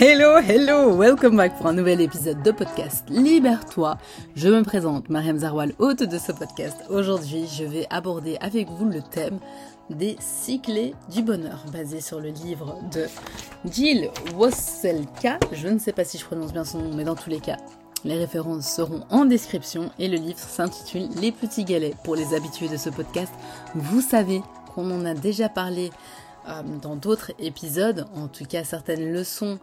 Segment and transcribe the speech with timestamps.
[0.00, 3.98] Hello, hello, welcome back pour un nouvel épisode de podcast Libère-toi.
[4.36, 6.76] Je me présente, Mariam Zarwal, hôte de ce podcast.
[6.88, 9.40] Aujourd'hui, je vais aborder avec vous le thème
[9.90, 13.06] des cyclés du bonheur, basé sur le livre de
[13.68, 15.40] Jill Wasselka.
[15.50, 17.56] Je ne sais pas si je prononce bien son nom, mais dans tous les cas,
[18.04, 21.96] les références seront en description et le livre s'intitule Les petits galets.
[22.04, 23.32] Pour les habitués de ce podcast,
[23.74, 24.42] vous savez
[24.72, 25.90] qu'on en a déjà parlé
[26.48, 29.58] euh, dans d'autres épisodes, en tout cas certaines leçons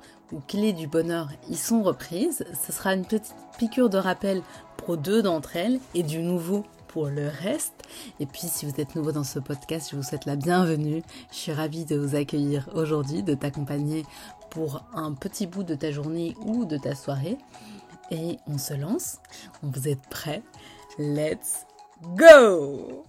[0.47, 2.45] clés du bonheur y sont reprises.
[2.65, 4.41] Ce sera une petite piqûre de rappel
[4.77, 7.83] pour deux d'entre elles et du nouveau pour le reste.
[8.19, 11.03] Et puis si vous êtes nouveau dans ce podcast, je vous souhaite la bienvenue.
[11.31, 14.05] Je suis ravie de vous accueillir aujourd'hui, de t'accompagner
[14.49, 17.37] pour un petit bout de ta journée ou de ta soirée.
[18.11, 19.17] Et on se lance.
[19.61, 20.43] Vous êtes prêts?
[20.97, 21.65] Let's
[22.15, 23.03] go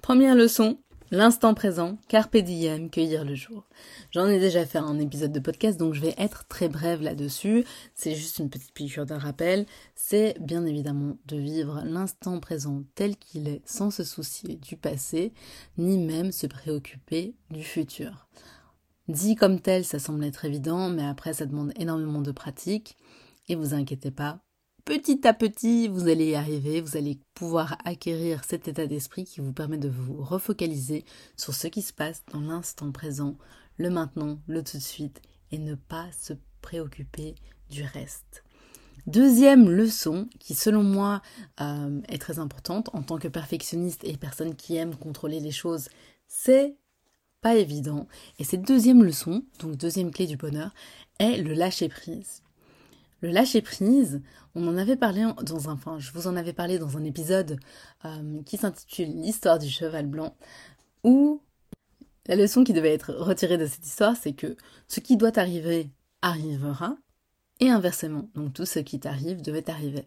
[0.00, 0.78] Première leçon,
[1.10, 3.68] L'instant présent, carpe diem, cueillir le jour.
[4.10, 7.64] J'en ai déjà fait un épisode de podcast, donc je vais être très brève là-dessus.
[7.94, 9.66] C'est juste une petite piqûre de rappel.
[9.94, 15.34] C'est bien évidemment de vivre l'instant présent tel qu'il est, sans se soucier du passé,
[15.76, 18.26] ni même se préoccuper du futur.
[19.08, 22.96] Dit comme tel, ça semble être évident, mais après ça demande énormément de pratique.
[23.48, 24.40] Et vous inquiétez pas,
[24.84, 29.40] petit à petit, vous allez y arriver, vous allez pouvoir acquérir cet état d'esprit qui
[29.40, 31.04] vous permet de vous refocaliser
[31.36, 33.36] sur ce qui se passe dans l'instant présent,
[33.76, 37.34] le maintenant, le tout de suite, et ne pas se préoccuper
[37.70, 38.44] du reste.
[39.06, 41.20] Deuxième leçon qui selon moi
[41.60, 45.88] euh, est très importante en tant que perfectionniste et personne qui aime contrôler les choses,
[46.26, 46.76] c'est
[47.42, 48.06] pas évident.
[48.38, 50.72] Et cette deuxième leçon, donc deuxième clé du bonheur,
[51.18, 52.43] est le lâcher prise.
[53.24, 54.20] Le lâcher prise,
[54.54, 57.58] on en avait parlé dans un, enfin, je vous en avais parlé dans un épisode
[58.04, 60.36] euh, qui s'intitule L'histoire du cheval blanc,
[61.04, 61.40] où
[62.26, 64.58] la leçon qui devait être retirée de cette histoire, c'est que
[64.88, 65.88] ce qui doit arriver
[66.20, 66.98] arrivera,
[67.60, 68.28] et inversement.
[68.34, 70.06] Donc tout ce qui t'arrive devait arriver.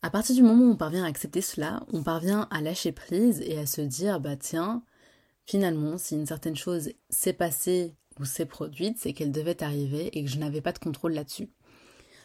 [0.00, 3.42] À partir du moment où on parvient à accepter cela, on parvient à lâcher prise
[3.42, 4.82] et à se dire, bah tiens,
[5.44, 10.24] finalement, si une certaine chose s'est passée ou s'est produite, c'est qu'elle devait arriver et
[10.24, 11.50] que je n'avais pas de contrôle là-dessus.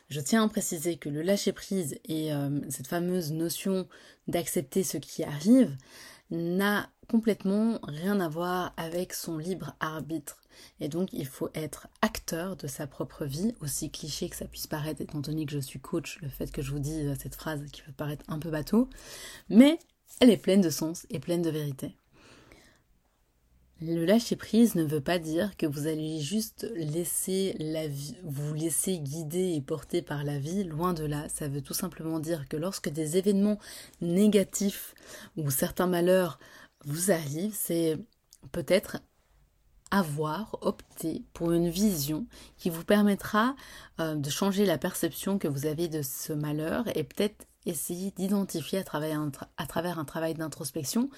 [0.09, 3.87] Je tiens à préciser que le lâcher-prise et euh, cette fameuse notion
[4.27, 5.75] d'accepter ce qui arrive
[6.31, 10.41] n'a complètement rien à voir avec son libre arbitre.
[10.79, 14.67] Et donc il faut être acteur de sa propre vie, aussi cliché que ça puisse
[14.67, 17.63] paraître, étant donné que je suis coach, le fait que je vous dis cette phrase
[17.71, 18.89] qui peut paraître un peu bateau,
[19.49, 19.79] mais
[20.19, 21.95] elle est pleine de sens et pleine de vérité.
[23.79, 28.55] Le lâcher prise ne veut pas dire que vous allez juste laisser la vie, vous
[28.55, 31.29] laisser guider et porter par la vie, loin de là.
[31.29, 33.59] Ça veut tout simplement dire que lorsque des événements
[34.01, 34.95] négatifs
[35.35, 36.39] ou certains malheurs
[36.85, 37.99] vous arrivent, c'est
[38.51, 38.97] peut-être
[39.91, 42.25] avoir opté pour une vision
[42.57, 43.55] qui vous permettra
[43.99, 48.79] euh, de changer la perception que vous avez de ce malheur et peut-être essayer d'identifier
[48.79, 48.81] à
[49.57, 51.09] à travers un travail d'introspection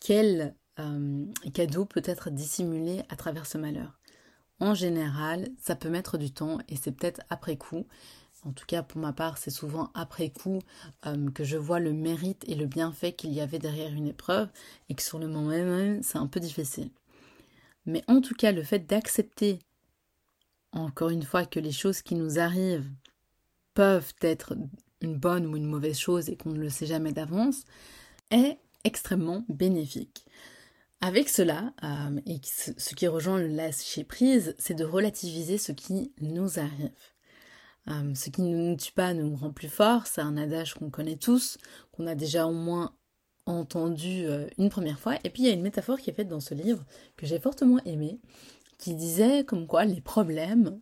[0.00, 3.98] quel euh, cadeau peut être dissimulé à travers ce malheur.
[4.60, 7.86] En général, ça peut mettre du temps et c'est peut-être après coup.
[8.44, 10.60] En tout cas, pour ma part, c'est souvent après coup
[11.06, 14.48] euh, que je vois le mérite et le bienfait qu'il y avait derrière une épreuve
[14.88, 16.90] et que sur le moment même, c'est un peu difficile.
[17.86, 19.58] Mais en tout cas, le fait d'accepter,
[20.72, 22.90] encore une fois, que les choses qui nous arrivent
[23.74, 24.56] peuvent être
[25.00, 27.64] une bonne ou une mauvaise chose et qu'on ne le sait jamais d'avance,
[28.30, 30.26] est extrêmement bénéfique.
[31.06, 36.14] Avec cela, euh, et ce qui rejoint le lâcher prise, c'est de relativiser ce qui
[36.22, 36.92] nous arrive.
[37.88, 40.88] Euh, ce qui ne nous tue pas nous rend plus fort, c'est un adage qu'on
[40.88, 41.58] connaît tous,
[41.92, 42.96] qu'on a déjà au moins
[43.44, 45.16] entendu euh, une première fois.
[45.24, 46.86] Et puis il y a une métaphore qui est faite dans ce livre
[47.18, 48.18] que j'ai fortement aimé,
[48.78, 50.80] qui disait comme quoi les problèmes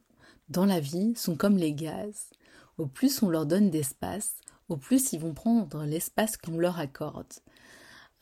[0.49, 2.31] dans la vie sont comme les gaz.
[2.79, 4.37] Au plus on leur donne d'espace,
[4.69, 7.33] au plus ils vont prendre l'espace qu'on leur accorde.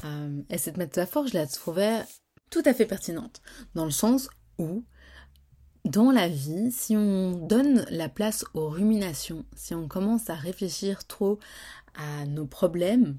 [0.05, 2.03] Euh, et cette métaphore, je la trouvais
[2.51, 3.41] tout à fait pertinente,
[3.75, 4.29] dans le sens
[4.59, 4.85] où,
[5.85, 11.07] dans la vie, si on donne la place aux ruminations, si on commence à réfléchir
[11.07, 11.39] trop
[11.95, 13.19] à nos problèmes,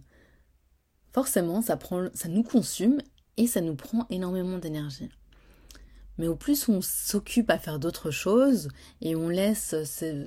[1.12, 3.02] forcément, ça, prend, ça nous consume
[3.38, 5.10] et ça nous prend énormément d'énergie.
[6.18, 8.68] Mais au plus on s'occupe à faire d'autres choses
[9.02, 10.26] et on laisse ces,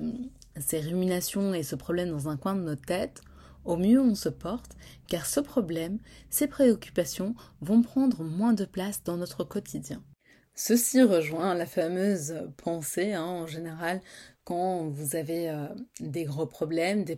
[0.59, 3.21] ces ruminations et ce problème dans un coin de notre tête,
[3.65, 4.75] au mieux on se porte,
[5.07, 10.01] car ce problème, ces préoccupations vont prendre moins de place dans notre quotidien.
[10.57, 14.01] Ceci rejoint la fameuse pensée, hein, en général,
[14.45, 15.67] quand vous avez euh,
[15.99, 17.17] des gros problèmes, des,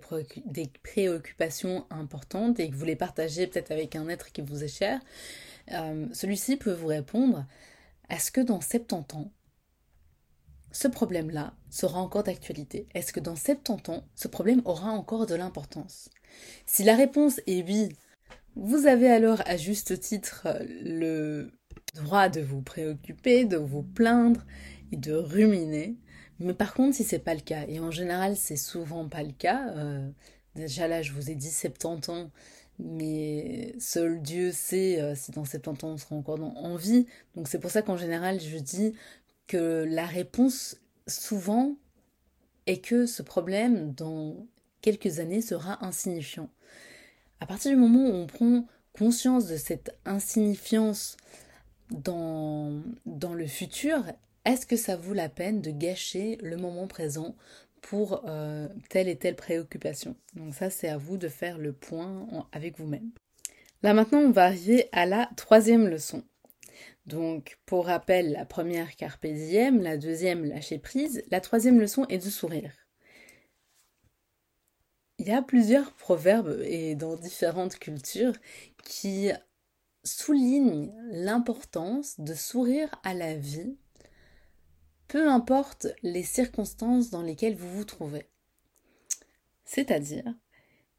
[0.81, 5.00] préoccupations importantes et que vous les partagez peut-être avec un être qui vous est cher,
[5.73, 7.45] euh, celui-ci peut vous répondre,
[8.09, 9.31] est-ce que dans 70 ans,
[10.71, 12.88] ce problème-là sera encore d'actualité?
[12.93, 16.09] Est-ce que dans 70 ans, ce problème aura encore de l'importance?
[16.65, 17.89] Si la réponse est oui,
[18.56, 20.47] vous avez alors à juste titre
[20.83, 21.51] le
[21.95, 24.45] droit de vous préoccuper, de vous plaindre
[24.91, 25.95] et de ruminer.
[26.39, 29.31] Mais par contre, si c'est pas le cas, et en général c'est souvent pas le
[29.31, 30.07] cas, euh,
[30.56, 32.31] déjà là je vous ai dit 70 ans,
[32.79, 37.07] mais seul Dieu sait euh, si dans 70 ans on sera encore en vie.
[37.35, 38.94] Donc c'est pour ça qu'en général je dis
[39.47, 40.77] que la réponse
[41.07, 41.75] souvent
[42.68, 44.35] est que ce problème dans
[44.81, 46.50] quelques années sera insignifiant.
[47.39, 51.18] À partir du moment où on prend conscience de cette insignifiance
[51.91, 54.03] dans, dans le futur,
[54.45, 57.35] est-ce que ça vaut la peine de gâcher le moment présent
[57.81, 60.15] pour euh, telle et telle préoccupation?
[60.35, 63.12] Donc ça, c'est à vous de faire le point avec vous-même.
[63.83, 66.24] Là maintenant, on va arriver à la troisième leçon.
[67.06, 72.18] Donc, pour rappel, la première carpe diem, la deuxième lâcher prise, la troisième leçon est
[72.18, 72.87] de sourire.
[75.19, 78.35] Il y a plusieurs proverbes et dans différentes cultures
[78.83, 79.31] qui
[80.03, 83.75] soulignent l'importance de sourire à la vie
[85.07, 88.27] peu importe les circonstances dans lesquelles vous vous trouvez.
[89.65, 90.25] C'est-à-dire,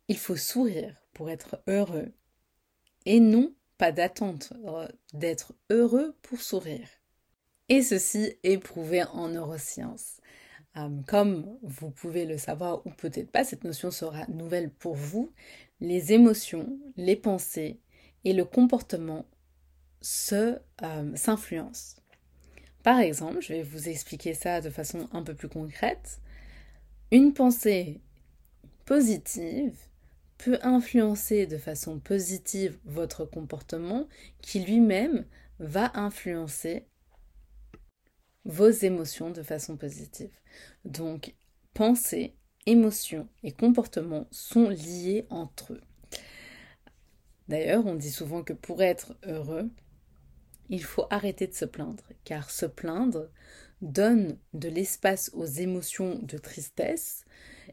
[0.08, 2.12] il faut sourire pour être heureux
[3.04, 4.52] et non pas d'attente
[5.12, 6.88] d'être heureux pour sourire.
[7.68, 10.20] Et ceci est prouvé en neurosciences.
[10.78, 15.32] Euh, comme vous pouvez le savoir ou peut-être pas, cette notion sera nouvelle pour vous.
[15.80, 17.78] Les émotions, les pensées
[18.24, 19.26] et le comportement
[20.32, 20.58] euh,
[21.14, 21.96] s'influencent.
[22.82, 26.20] Par exemple, je vais vous expliquer ça de façon un peu plus concrète.
[27.10, 28.00] Une pensée
[28.84, 29.76] positive
[30.36, 34.06] peut influencer de façon positive votre comportement
[34.40, 35.24] qui lui-même
[35.58, 36.86] va influencer
[38.44, 40.30] vos émotions de façon positive.
[40.84, 41.34] Donc,
[41.74, 42.34] pensée,
[42.66, 45.80] émotion et comportement sont liés entre eux.
[47.48, 49.70] D'ailleurs, on dit souvent que pour être heureux,
[50.68, 53.30] il faut arrêter de se plaindre, car se plaindre
[53.80, 57.24] donne de l'espace aux émotions de tristesse,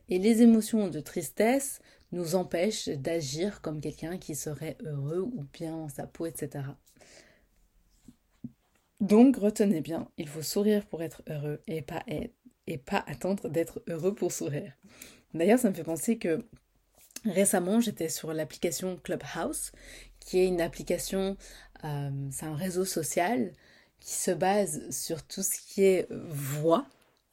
[0.08, 1.80] et les émotions de tristesse
[2.12, 6.64] nous empêchent d'agir comme quelqu'un qui serait heureux ou bien dans sa peau, etc.
[9.02, 13.84] Donc retenez bien, il faut sourire pour être heureux et pas, et pas attendre d'être
[13.88, 14.74] heureux pour sourire.
[15.34, 16.46] D'ailleurs, ça me fait penser que
[17.26, 19.74] récemment, j'étais sur l'application Clubhouse,
[20.20, 21.36] qui est une application
[21.84, 23.52] euh, c'est un réseau social
[24.00, 26.86] qui se base sur tout ce qui est voix.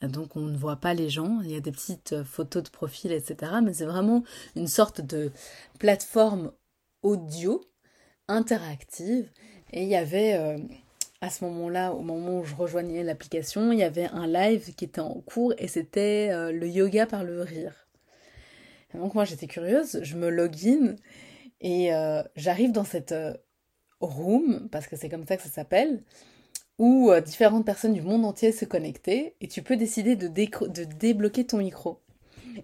[0.02, 3.12] Donc on ne voit pas les gens, il y a des petites photos de profil,
[3.12, 3.52] etc.
[3.62, 4.24] Mais c'est vraiment
[4.56, 5.30] une sorte de
[5.78, 6.52] plateforme
[7.02, 7.60] audio
[8.28, 9.30] interactive.
[9.72, 10.58] Et il y avait, euh,
[11.22, 14.84] à ce moment-là, au moment où je rejoignais l'application, il y avait un live qui
[14.84, 17.88] était en cours et c'était euh, le yoga par le rire.
[18.92, 20.96] donc moi j'étais curieuse, je me login
[21.62, 21.90] et
[22.36, 23.14] j'arrive dans cette
[24.00, 26.02] room, parce que c'est comme ça que ça s'appelle,
[26.78, 30.84] où euh, différentes personnes du monde entier se connectaient et tu peux décider de, de
[30.84, 32.00] débloquer ton micro.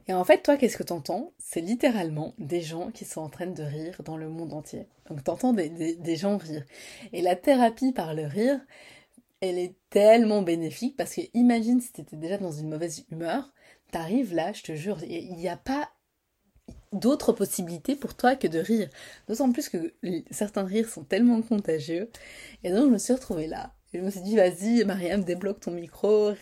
[0.06, 1.32] Et en fait, toi, qu'est-ce que t'entends?
[1.38, 4.87] C'est littéralement des gens qui sont en train de rire dans le monde entier.
[5.08, 6.64] Donc t'entends des, des, des gens rire.
[7.12, 8.61] Et la thérapie par le rire,
[9.40, 13.53] elle est tellement bénéfique parce que imagine si t'étais déjà dans une mauvaise humeur,
[13.93, 15.91] t'arrives là, je te jure, il n'y a pas
[16.93, 18.89] d'autres possibilités pour toi que de rire.
[19.29, 19.94] D'autant plus que
[20.31, 22.10] certains rires sont tellement contagieux.
[22.65, 23.74] Et donc je me suis retrouvée là.
[23.94, 26.32] Je me suis dit, vas-y, Mariam, débloque ton micro,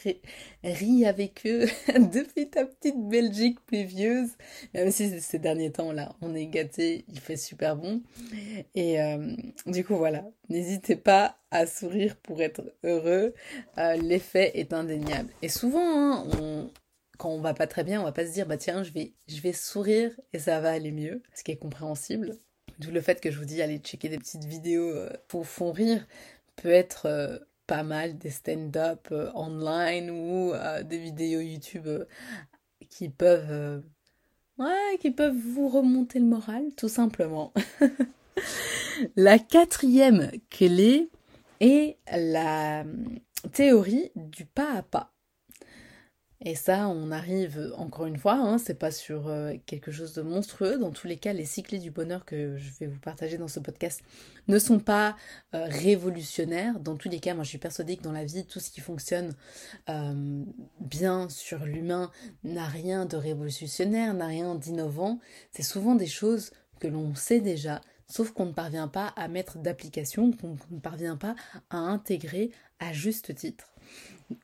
[0.64, 1.66] ris, avec eux
[2.12, 4.30] depuis ta petite Belgique pluvieuse.
[4.74, 8.02] Même si ces derniers temps-là, on est gâtés, il fait super bon.
[8.74, 9.36] Et euh,
[9.66, 13.32] du coup, voilà, n'hésitez pas à sourire pour être heureux.
[13.78, 15.30] Euh, l'effet est indéniable.
[15.40, 16.70] Et souvent, hein, on,
[17.16, 19.14] quand on va pas très bien, on va pas se dire bah tiens, je vais
[19.28, 22.36] je vais sourire et ça va aller mieux, ce qui est compréhensible.
[22.78, 25.72] D'où le fait que je vous dis allez checker des petites vidéos euh, pour fond
[25.72, 26.06] rire
[26.56, 30.52] peut être euh, pas mal des stand-up euh, online ou
[30.84, 31.88] des vidéos YouTube
[32.88, 33.82] qui peuvent
[35.00, 37.52] qui peuvent vous remonter le moral tout simplement.
[39.16, 41.10] la quatrième clé
[41.60, 42.84] est la
[43.52, 45.15] théorie du pas à pas.
[46.45, 50.21] Et ça, on arrive encore une fois, hein, c'est pas sur euh, quelque chose de
[50.21, 50.78] monstrueux.
[50.78, 53.59] Dans tous les cas, les cycles du bonheur que je vais vous partager dans ce
[53.59, 54.02] podcast
[54.47, 55.16] ne sont pas
[55.55, 56.78] euh, révolutionnaires.
[56.78, 58.83] Dans tous les cas, moi je suis persuadée que dans la vie, tout ce qui
[58.83, 59.35] fonctionne
[59.88, 60.45] euh,
[60.81, 62.11] bien sur l'humain
[62.45, 65.21] n'a rien de révolutionnaire, n'a rien d'innovant.
[65.52, 66.50] C'est souvent des choses
[66.81, 71.16] que l'on sait déjà, sauf qu'on ne parvient pas à mettre d'application, qu'on ne parvient
[71.16, 71.35] pas
[71.71, 73.71] à intégrer à juste titre.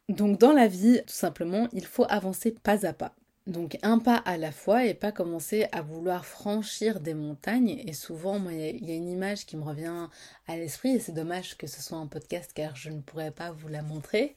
[0.08, 3.14] Donc dans la vie, tout simplement, il faut avancer pas à pas.
[3.48, 7.82] Donc un pas à la fois et pas commencer à vouloir franchir des montagnes.
[7.86, 10.08] Et souvent, moi, il y, a une image qui me revient
[10.46, 13.50] à l'esprit et c'est dommage que ce soit un podcast car je ne pourrais pas
[13.50, 14.36] vous la montrer.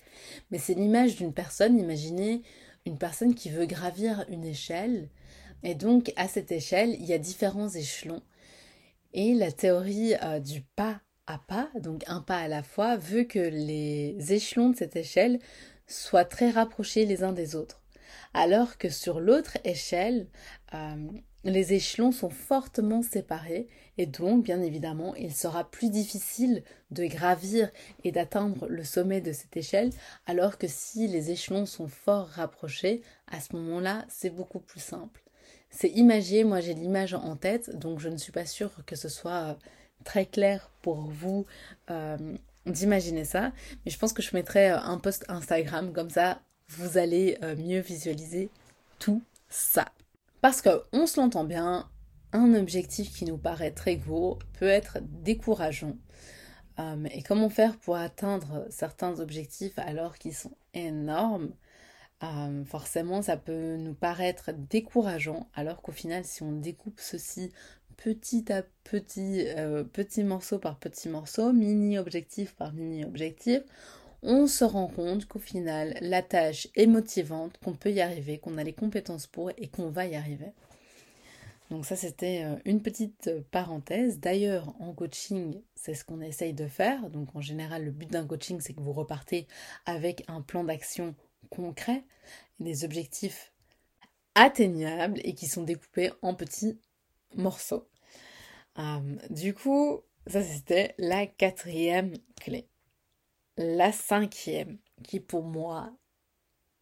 [0.50, 2.42] Mais c'est l'image d'une personne, imaginez
[2.88, 5.10] une personne qui veut gravir une échelle.
[5.62, 8.24] Et donc à cette échelle, il y a différents échelons.
[9.14, 11.00] Et la théorie euh, du pas
[11.48, 15.40] pas, donc un pas à la fois, veut que les échelons de cette échelle
[15.88, 17.82] soient très rapprochés les uns des autres
[18.36, 20.28] alors que sur l'autre échelle,
[20.74, 20.96] euh,
[21.46, 23.68] les échelons sont fortement séparés
[23.98, 27.72] et donc, bien évidemment, il sera plus difficile de gravir
[28.04, 29.92] et d'atteindre le sommet de cette échelle,
[30.26, 33.02] alors que si les échelons sont fort rapprochés,
[33.32, 35.24] à ce moment-là, c'est beaucoup plus simple.
[35.70, 39.08] C'est imagé, moi j'ai l'image en tête, donc je ne suis pas sûre que ce
[39.08, 39.54] soit euh,
[40.06, 41.46] très clair pour vous
[41.92, 42.18] euh,
[42.66, 43.52] d'imaginer ça,
[43.84, 47.80] mais je pense que je mettrai un post Instagram, comme ça vous allez euh, mieux
[47.80, 48.50] visualiser
[49.00, 49.86] tout ça.
[50.42, 51.90] Parce que on se l'entend bien,
[52.32, 55.98] un objectif qui nous paraît très gros peut être décourageant.
[56.80, 61.52] Euh, et comment faire pour atteindre certains objectifs alors qu'ils sont énormes?
[62.24, 67.52] Euh, Forcément, ça peut nous paraître décourageant, alors qu'au final, si on découpe ceci
[67.98, 69.46] petit à petit,
[69.94, 73.62] petit morceau par petit morceau, mini objectif par mini objectif,
[74.22, 78.58] on se rend compte qu'au final, la tâche est motivante, qu'on peut y arriver, qu'on
[78.58, 80.52] a les compétences pour et qu'on va y arriver.
[81.72, 84.20] Donc ça, c'était euh, une petite parenthèse.
[84.20, 87.10] D'ailleurs, en coaching, c'est ce qu'on essaye de faire.
[87.10, 89.48] Donc en général, le but d'un coaching, c'est que vous repartez
[89.86, 91.16] avec un plan d'action
[91.50, 92.04] concret,
[92.60, 93.52] des objectifs
[94.36, 96.80] atteignables et qui sont découpés en petits
[97.36, 97.88] morceaux.
[98.78, 102.68] Euh, du coup, ça c'était la quatrième clé.
[103.58, 105.94] La cinquième, qui pour moi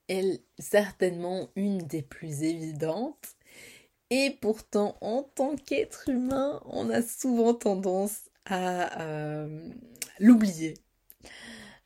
[0.08, 3.36] est certainement une des plus évidentes,
[4.10, 9.70] et pourtant en tant qu'être humain, on a souvent tendance à euh,
[10.20, 10.76] l'oublier.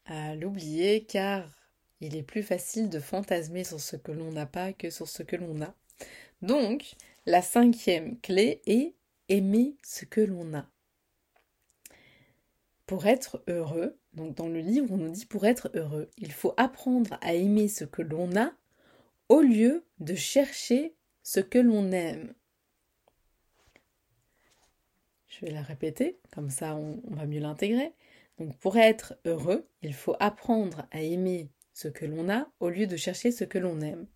[0.05, 1.49] À l'oublier car
[1.99, 5.23] il est plus facile de fantasmer sur ce que l'on n'a pas que sur ce
[5.23, 5.73] que l'on a.
[6.41, 6.95] Donc,
[7.27, 8.95] la cinquième clé est
[9.27, 10.65] aimer ce que l'on a.
[12.85, 16.53] Pour être heureux, donc dans le livre, on nous dit pour être heureux, il faut
[16.55, 18.53] apprendre à aimer ce que l'on a
[19.27, 22.33] au lieu de chercher ce que l'on aime.
[25.27, 27.91] Je vais la répéter, comme ça on, va mieux l'intégrer.
[28.37, 32.87] Donc pour être heureux, il faut apprendre à aimer ce que l'on a au lieu
[32.87, 34.07] de chercher ce que l'on aime.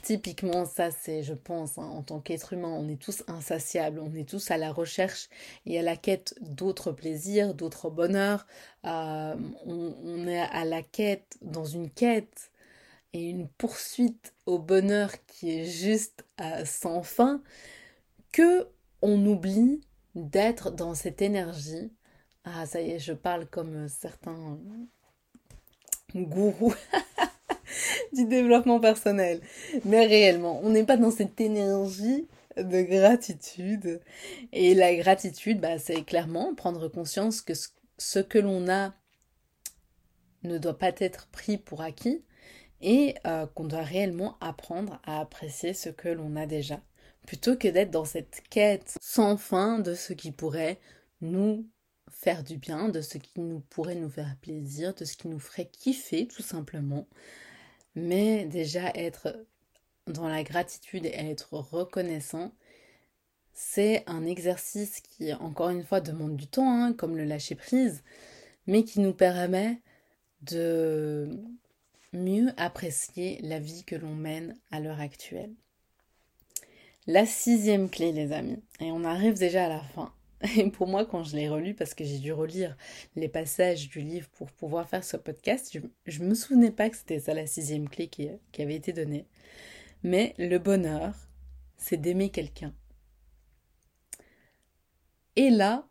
[0.00, 4.12] Typiquement, ça, c'est, je pense, hein, en tant qu'être humain, on est tous insatiables, on
[4.14, 5.28] est tous à la recherche
[5.64, 8.46] et à la quête d'autres plaisirs, d'autres bonheurs.
[8.84, 12.50] Euh, on, est à la quête, dans une quête
[13.12, 17.40] et une poursuite au bonheur qui est juste euh, sans fin,
[18.32, 18.66] que
[19.02, 19.82] on oublie
[20.16, 21.92] d'être dans cette énergie.
[22.44, 24.58] Ah, ça y est, je parle comme certains
[26.14, 26.74] gourous.
[28.12, 29.40] du développement personnel.
[29.84, 34.00] Mais réellement, on n'est pas dans cette énergie de gratitude.
[34.52, 37.54] Et la gratitude, bah, c'est clairement prendre conscience que
[37.98, 38.94] ce que l'on a
[40.42, 42.22] ne doit pas être pris pour acquis
[42.80, 46.80] et euh, qu'on doit réellement apprendre à apprécier ce que l'on a déjà,
[47.26, 50.80] plutôt que d'être dans cette quête sans fin de ce qui pourrait
[51.20, 51.68] nous
[52.10, 55.38] faire du bien, de ce qui nous pourrait nous faire plaisir, de ce qui nous
[55.38, 57.06] ferait kiffer tout simplement
[57.94, 59.36] mais déjà être
[60.06, 62.52] dans la gratitude et être reconnaissant,
[63.52, 68.02] c'est un exercice qui, encore une fois, demande du temps, hein, comme le lâcher prise,
[68.66, 69.80] mais qui nous permet
[70.42, 71.38] de
[72.12, 75.52] mieux apprécier la vie que l'on mène à l'heure actuelle.
[77.06, 80.12] La sixième clé, les amis, et on arrive déjà à la fin,
[80.56, 82.76] et pour moi, quand je l'ai relu, parce que j'ai dû relire
[83.16, 86.96] les passages du livre pour pouvoir faire ce podcast, je ne me souvenais pas que
[86.96, 89.26] c'était ça la sixième clé qui, avait été donnée.
[90.02, 91.14] Mais le bonheur,
[91.76, 92.74] c'est d'aimer quelqu'un.
[95.36, 95.86] Et là,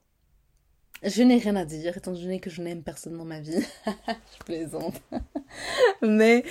[1.04, 3.66] je n'ai rien à dire, étant donné que je n'aime personne dans ma vie.
[3.86, 5.02] je plaisante.
[6.02, 6.44] Mais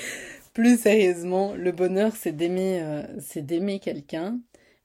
[0.55, 4.41] plus sérieusement, le bonheur, c'est d'aimer, euh, c'est d'aimer quelqu'un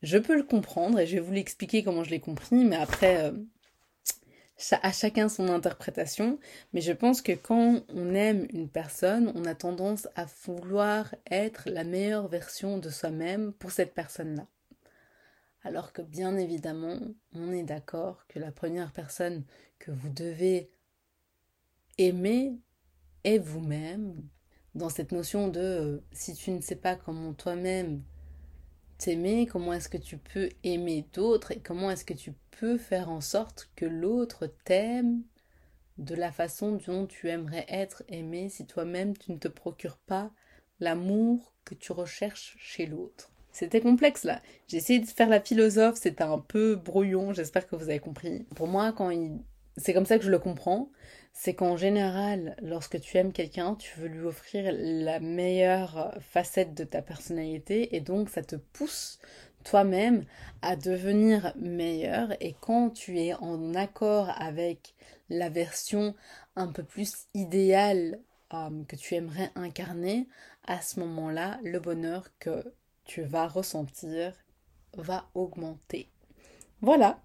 [0.05, 3.25] je peux le comprendre et je vais vous l'expliquer comment je l'ai compris, mais après,
[3.25, 3.31] euh,
[4.81, 6.39] à chacun son interprétation.
[6.73, 11.69] Mais je pense que quand on aime une personne, on a tendance à vouloir être
[11.69, 14.47] la meilleure version de soi-même pour cette personne-là.
[15.63, 16.99] Alors que bien évidemment,
[17.33, 19.43] on est d'accord que la première personne
[19.79, 20.69] que vous devez
[21.97, 22.59] aimer
[23.23, 24.21] et vous-même,
[24.75, 28.03] dans cette notion de euh, si tu ne sais pas comment toi-même
[28.97, 33.09] t'aimer, comment est-ce que tu peux aimer d'autres et comment est-ce que tu peux faire
[33.09, 35.23] en sorte que l'autre t'aime
[35.97, 40.31] de la façon dont tu aimerais être aimé si toi-même tu ne te procures pas
[40.79, 43.31] l'amour que tu recherches chez l'autre.
[43.51, 44.41] C'était complexe là.
[44.67, 48.43] J'ai essayé de faire la philosophe, c'était un peu brouillon, j'espère que vous avez compris.
[48.55, 49.39] Pour moi, quand il...
[49.77, 50.89] c'est comme ça que je le comprends,
[51.37, 56.85] c'est qu'en général, lorsque tu aimes quelqu'un, tu veux lui offrir la meilleure facette de
[56.85, 59.19] ta personnalité et donc ça te pousse
[59.65, 60.23] toi-même
[60.61, 64.95] à devenir meilleur et quand tu es en accord avec
[65.27, 66.15] la version
[66.55, 68.21] un peu plus idéale
[68.53, 70.29] euh, que tu aimerais incarner,
[70.65, 72.63] à ce moment-là, le bonheur que
[73.03, 74.31] tu vas ressentir
[74.93, 76.09] va augmenter.
[76.81, 77.23] Voilà,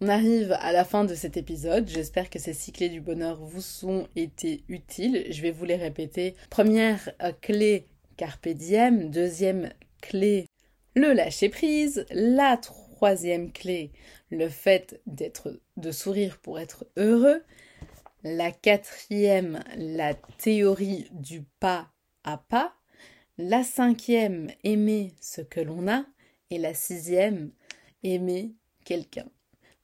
[0.00, 1.88] on arrive à la fin de cet épisode.
[1.88, 5.26] J'espère que ces six clés du bonheur vous ont été utiles.
[5.30, 6.34] Je vais vous les répéter.
[6.50, 9.10] Première euh, clé, carpe diem.
[9.10, 9.70] Deuxième
[10.00, 10.46] clé,
[10.94, 12.06] le lâcher prise.
[12.10, 13.92] La troisième clé,
[14.30, 17.42] le fait d'être, de sourire pour être heureux.
[18.22, 21.88] La quatrième, la théorie du pas
[22.24, 22.74] à pas.
[23.38, 26.04] La cinquième, aimer ce que l'on a.
[26.50, 27.52] Et la sixième,
[28.02, 29.26] aimer quelqu'un.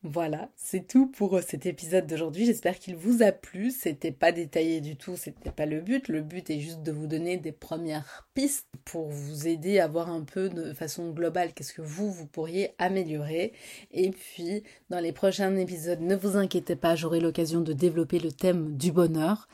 [0.03, 2.47] Voilà, c'est tout pour cet épisode d'aujourd'hui.
[2.47, 3.71] J'espère qu'il vous a plu.
[3.71, 6.09] C'était pas détaillé du tout, c'était pas le but.
[6.09, 10.09] Le but est juste de vous donner des premières pistes pour vous aider à voir
[10.09, 13.53] un peu de façon globale qu'est-ce que vous, vous pourriez améliorer.
[13.91, 18.33] Et puis, dans les prochains épisodes, ne vous inquiétez pas, j'aurai l'occasion de développer le
[18.33, 19.49] thème du bonheur.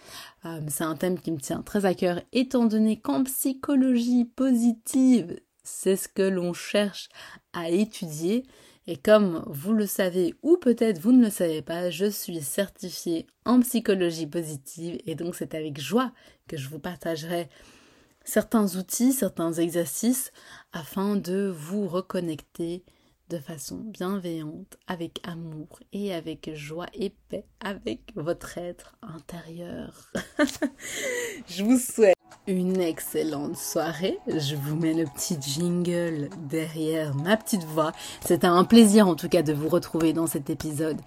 [0.44, 5.40] Euh, c'est un thème qui me tient très à cœur, étant donné qu'en psychologie positive,
[5.64, 7.08] c'est ce que l'on cherche
[7.52, 8.44] à étudier.
[8.88, 13.26] Et comme vous le savez ou peut-être vous ne le savez pas, je suis certifiée
[13.44, 16.12] en psychologie positive et donc c'est avec joie
[16.46, 17.48] que je vous partagerai
[18.24, 20.30] certains outils, certains exercices
[20.72, 22.84] afin de vous reconnecter
[23.28, 30.12] de façon bienveillante, avec amour et avec joie et paix avec votre être intérieur.
[31.49, 32.16] je vous souhaite
[32.47, 34.19] une excellente soirée.
[34.26, 37.93] Je vous mets le petit jingle derrière ma petite voix.
[38.21, 41.00] C'était un plaisir en tout cas de vous retrouver dans cet épisode.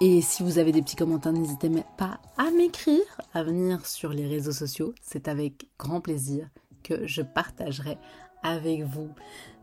[0.00, 4.26] Et si vous avez des petits commentaires, n'hésitez pas à m'écrire, à venir sur les
[4.26, 4.94] réseaux sociaux.
[5.02, 6.48] C'est avec grand plaisir
[6.82, 7.98] que je partagerai
[8.42, 9.10] avec vous.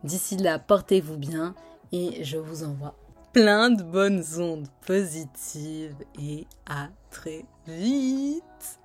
[0.04, 1.54] D'ici là, portez-vous bien
[1.92, 2.94] et je vous envoie
[3.32, 8.80] plein de bonnes ondes positives et à très vite.